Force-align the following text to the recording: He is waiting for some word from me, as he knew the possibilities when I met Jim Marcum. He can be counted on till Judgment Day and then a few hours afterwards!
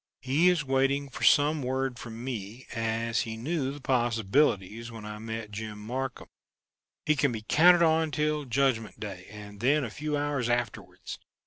He 0.23 0.49
is 0.49 0.63
waiting 0.65 1.09
for 1.09 1.21
some 1.23 1.61
word 1.61 1.99
from 1.99 2.23
me, 2.23 2.65
as 2.73 3.21
he 3.21 3.37
knew 3.37 3.71
the 3.71 3.79
possibilities 3.79 4.89
when 4.91 5.05
I 5.05 5.19
met 5.19 5.51
Jim 5.51 5.77
Marcum. 5.77 6.25
He 7.05 7.15
can 7.15 7.31
be 7.31 7.45
counted 7.47 7.83
on 7.83 8.09
till 8.09 8.45
Judgment 8.45 8.99
Day 8.99 9.27
and 9.29 9.59
then 9.59 9.83
a 9.83 9.91
few 9.91 10.17
hours 10.17 10.49
afterwards! 10.49 11.19